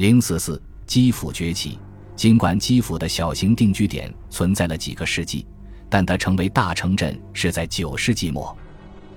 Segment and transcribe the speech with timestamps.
[0.00, 1.78] 零四四，基辅崛起。
[2.16, 5.44] 尽管基辅的小型定居点存在了几个世纪，
[5.90, 8.56] 但它成为大城镇是在九世纪末。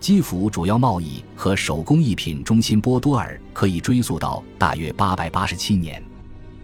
[0.02, 6.04] 基辅主要贸易和手工艺品中心波多尔可以追溯到大约八百八十七年。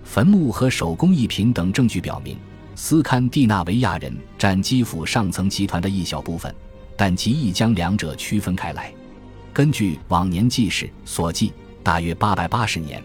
[0.03, 2.37] 坟墓和手工艺品等证据表明，
[2.75, 6.53] 斯堪的纳维亚人占基辅上层集团的一小部分，
[6.97, 8.93] 但极易将两者区分开来。
[9.53, 13.01] 根据往年记事所记，大约八百八十年，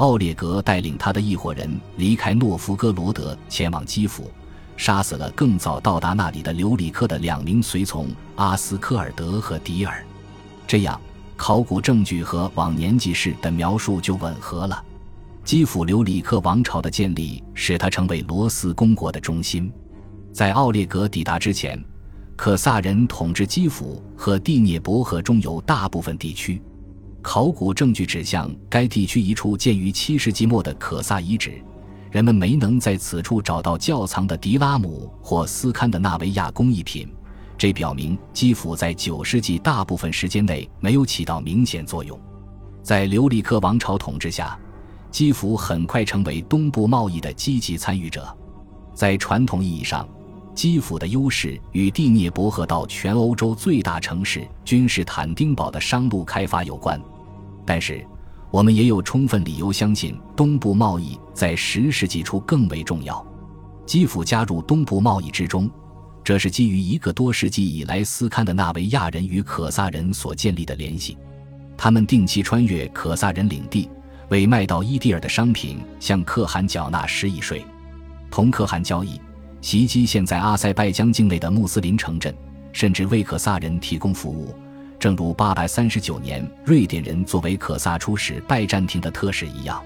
[0.00, 4.30] 奥列格带领他的一伙人离开诺夫哥罗德，前往基辅，
[4.74, 10.02] 杀死了更早到达那里的留里克的两名随从阿斯科尔德和迪尔。
[10.66, 10.98] 这样，
[11.36, 14.82] 考古证据和往年记事的描述就吻合了。
[15.44, 19.70] 基辅留里克王朝的建立使他成为罗斯公国的中心。
[20.32, 21.78] 在奥列格抵达之前，
[22.36, 26.62] 可萨人统治基辅和第聂伯河中游大部分地区。
[27.22, 31.62] 考古证据指向该地区一处建于七世纪末的可萨遗址，
[32.10, 37.08] 人们没能在此处找到窖藏的迪拉姆或斯堪的纳维亚工艺品，
[37.58, 42.18] 这表明基辅在九世纪大部分时间内没有起到明显作用。
[42.82, 44.58] 在留里克王朝统治下。
[45.10, 48.32] 基辅很快成为东部贸易的积极参与者，
[48.94, 50.08] 在传统意义上，
[50.60, 57.00] 基辅的优势与第聂伯河到全欧洲最大城市君士坦丁堡的商路开发有关。
[57.64, 58.06] 但是，
[58.50, 63.26] 我们也有充分理由相信，东部贸易在十世纪初更为重要。
[63.86, 65.66] 基辅加入东部贸易之中，
[66.22, 71.16] 这是基于一个多世纪以来斯堪的纳维亚人与可萨人所建立的联系。
[71.74, 73.88] 他们定期穿越可萨人领地。
[74.28, 77.64] 为卖到伊蒂尔的商品向可汗缴纳十亿税，
[78.30, 79.18] 同可汗交易，
[79.60, 82.34] 袭击现在阿塞拜疆境内的穆斯林城镇，
[82.72, 84.54] 甚至为可萨人提供服务。
[84.98, 89.82] 正如839年瑞典人作为可萨出使拜占庭的特使一样，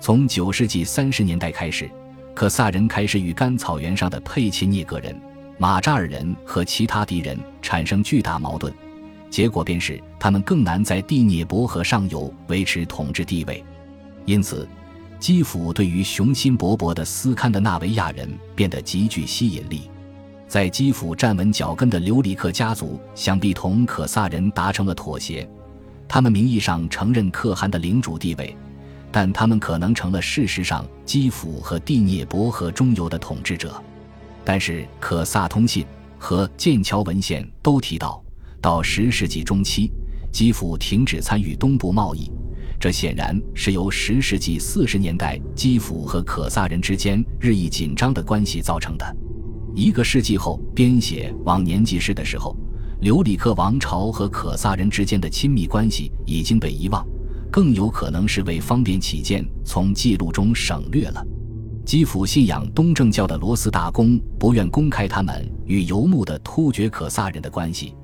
[0.00, 1.90] 从9世纪30年代开始，
[2.34, 5.20] 可萨人开始与甘草原上的佩切涅格人、
[5.58, 8.72] 马扎尔人和其他敌人产生巨大矛盾，
[9.30, 13.64] 结果便是他们更难在第聂伯河上游维持统治地位。
[14.24, 14.68] 因此，
[15.24, 19.90] 基辅对于雄心勃勃的斯堪的纳维亚人变得极具吸引力。
[20.46, 25.48] 在基辅站稳脚跟的留里克家族，想必同可萨人达成了妥协。
[26.06, 28.54] 他们名义上承认可汗的领主地位，
[29.10, 33.82] 但他们可能成了事实上基辅和第聂伯河中游的统治者。
[34.44, 35.86] 但是，可萨通信
[36.18, 38.22] 和剑桥文献都提到，
[38.60, 39.90] 到十世纪中期，
[40.30, 42.30] 基辅停止参与东部贸易。
[42.84, 49.16] 这显然是由十世纪四十年代基辅和可萨人之间日益紧张的关系造成的。
[49.74, 52.54] 一个世纪后编写往年记事的时候，
[53.00, 57.02] 留里克王朝和可萨人之间的亲密关系已经被遗忘，
[57.50, 61.26] 更有可能是为方便起见从记录中省略了。
[61.86, 67.94] 基辅信仰东正教的罗斯大公不愿公开他们与游牧的突厥可萨人的关系。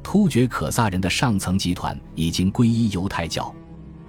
[0.00, 3.52] 突厥可萨人的上层集团已经皈依犹太教。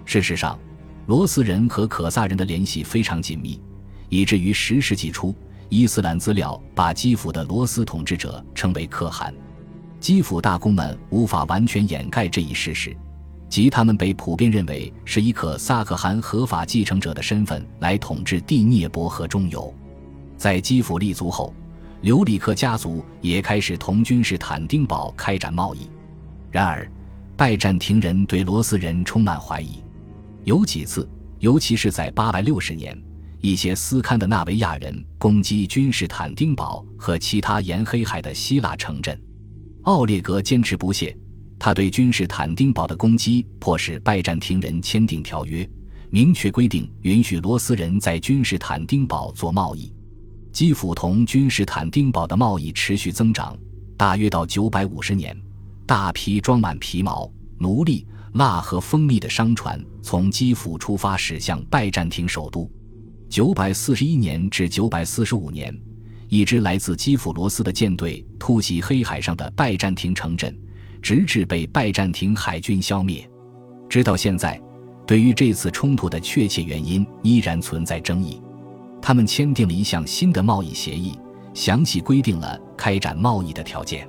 [0.09, 0.58] 事实上，
[1.06, 3.62] 罗斯人和可萨人的联系非常紧密，
[4.09, 5.36] 以至于十世纪初，
[5.70, 9.31] 伊斯兰资料把基辅的罗斯统治者称为可汗。
[10.00, 12.98] 基辅大公们无法完全掩盖这一事实，
[13.48, 19.72] 即他们被普遍认为是以可萨可汗合法继承者的身份来统治第聂伯河中游。
[20.38, 21.53] 在基辅立足后，
[22.02, 25.88] 留里克家族也开始同君士坦丁堡开展贸易。
[26.50, 26.92] 然而，
[27.38, 29.84] 拜占庭人对罗斯人充满怀疑。
[30.44, 31.08] 有几次，
[31.40, 33.04] 尤其是在860年，
[33.42, 39.20] 一些斯堪的纳维亚人攻击君士坦丁堡和其他沿黑海的希腊城镇。
[39.84, 41.18] 奥列格坚持不懈，
[41.58, 45.68] 他对君士坦丁堡的攻击迫使拜占庭人签订条约，
[46.10, 49.94] 明确规定允许罗斯人在君士坦丁堡做贸易。
[50.52, 53.58] 基辅同君士坦丁堡的贸易持续增长，
[53.96, 55.40] 大约到950年，
[55.86, 58.08] 大批装满皮毛、奴隶。
[58.34, 62.70] 蜡和蜂蜜的商船从基辅出发，驶向拜占庭首都。
[63.28, 65.75] 九百四十一年至九百四十五年，
[66.28, 70.56] 一支来自基辅罗斯的舰队突袭黑海上的拜占庭城镇，
[71.01, 73.28] 直至被拜占庭海军消灭。
[73.89, 74.62] 直到现在，
[75.07, 78.39] 对于这次冲突的确切原因依然存在争议。
[79.01, 81.18] 他们签订了一项新的贸易协议，
[81.56, 84.07] 详细规定了开展贸易的条件。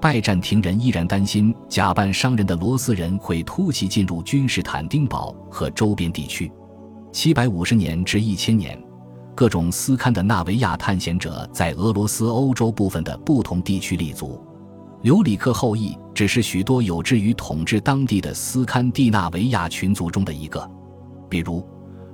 [0.00, 6.50] 拜占庭人依然担心假扮商人的罗斯人会突袭进入君士坦丁堡和周边地区。
[7.12, 8.82] 七百五十年至一千年，
[9.34, 14.40] 各种斯堪的纳维亚探险者在俄罗斯欧洲部分的不同地区立足。
[15.02, 20.70] 留里克后裔只是许多有志于统治当地的斯堪的纳维亚群族中的一个。
[21.28, 21.66] 比如，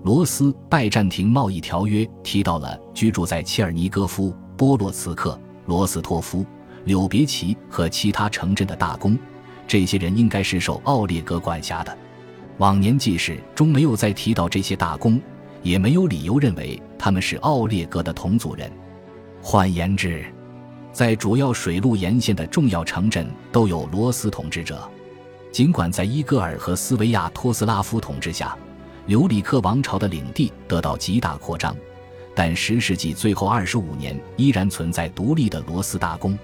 [0.03, 6.47] 罗斯拜占庭贸易条约提到了居住在切尔尼戈夫、波洛茨克、罗斯托夫、
[6.87, 9.19] 柳别奇和其他城镇的大公，
[9.67, 11.97] 这些人应该是受奥列格管辖的。
[12.59, 15.21] 往年记事中没有再提到这些大公，
[15.65, 18.71] 也没有理由认为他们是奥列格的同族人。
[19.43, 20.25] 换言之，
[20.93, 24.89] 在主要水路沿线的重要城镇都有罗斯统治者。
[25.51, 28.57] 尽管在伊戈尔和斯维亚托斯拉夫统治下，
[29.07, 31.77] 留里克王朝的领地得到极大扩张，
[32.33, 36.39] 但十世纪最后二十五年依然存在独立的罗斯大公。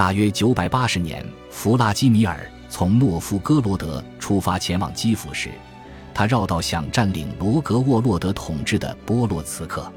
[0.00, 5.50] 大约九百八十年，弗拉基米尔从诺夫哥罗德出发前往基辅时，
[6.14, 9.92] 他绕道想占领罗格沃洛德统治的波洛茨克。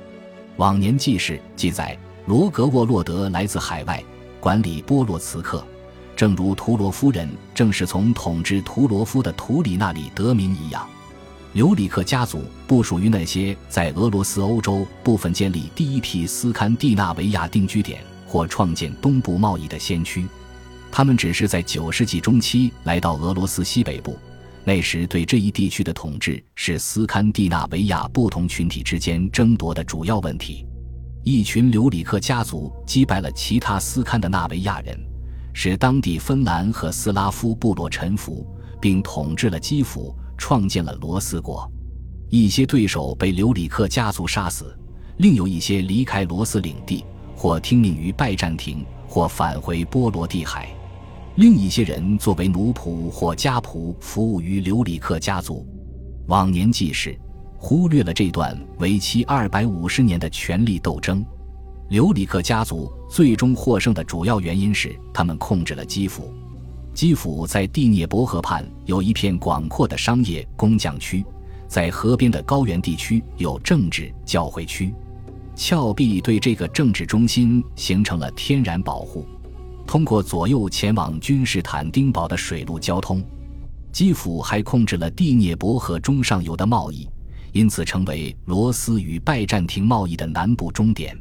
[0.57, 4.03] 往年记事记载，罗格沃洛德来自海外，
[4.41, 5.65] 管理波洛茨克，
[6.17, 10.85] 正如图罗夫人正是从统治图罗夫的图里那里得名一样。
[11.53, 18.01] 留里克家族不属于那些在俄罗斯欧洲部分建立第一批斯堪的纳维亚定居点
[18.33, 20.25] 或创建东部贸易的先驱，
[20.91, 24.17] 他们只是在九世纪中期来到俄罗斯西北部。
[24.63, 30.65] 那时，对这一地区的统治是斯堪的纳维亚不同群体之间争夺的主要问题。
[31.23, 34.99] 一群留里克家族击败了其他斯堪的纳维亚人，
[35.53, 38.43] 使当地芬兰和斯拉夫部落臣服，
[38.81, 40.11] 并统治了基辅。
[40.35, 41.71] 创建了罗斯国，
[42.29, 44.75] 一些对手被留里克家族杀死，
[45.17, 47.05] 另有一些离开罗斯领地，
[47.43, 50.69] 或听命于拜占庭，或返回波罗的海。
[51.35, 55.67] 另一些人作为奴仆或家仆服务于留里克家族。
[56.27, 57.19] 往年记事
[57.57, 61.21] 忽略了这段为期二百五十年的权力斗争。
[61.89, 66.33] 留里克家族最终获胜的主要原因是他们控制了基辅。
[66.93, 71.25] 基辅在第聂伯河畔有一片广阔的商业工匠区，
[71.67, 74.95] 在河边的高原地区有政治教会区，
[75.55, 79.27] 峭壁对这个政治中心形成了天然保护。
[79.85, 83.23] 通过左右前往君士坦丁堡的水路交通，
[83.91, 87.07] 基辅还控制了第聂伯河中上游的贸易，
[87.51, 91.17] 因此成为罗斯与拜占庭贸易的南部终点。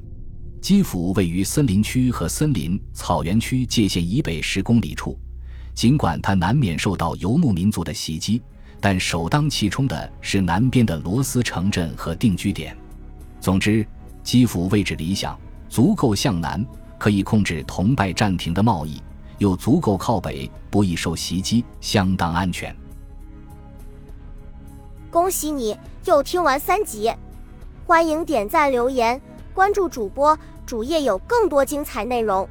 [0.60, 5.18] 基辅位于森林区和森林草原区界限以北十公里处。
[5.74, 8.40] 尽管它难免受到游牧民族的袭击，
[8.80, 12.76] 但首当其冲的是南边的罗斯城镇和定居点。
[13.40, 13.84] 总之，
[14.22, 15.38] 基辅位置理想，
[15.68, 16.64] 足够向南，
[16.98, 19.00] 可以控制同拜占庭的贸易；
[19.38, 22.74] 又足够靠北，不易受袭击，相当安全。
[25.10, 25.76] 恭喜你
[26.06, 27.12] 又听完三集，
[27.86, 29.20] 欢迎点赞、留言、
[29.52, 32.48] 关注主播，主页有更多精彩内容。